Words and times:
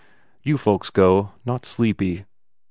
"You 0.41 0.57
folks 0.57 0.89
go. 0.89 1.33
Not 1.45 1.63
sleepy." 1.63 2.25